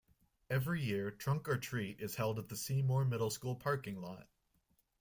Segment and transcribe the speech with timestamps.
[0.49, 4.27] Every year trunk or treat is held at the Seymour Middle School parking lot.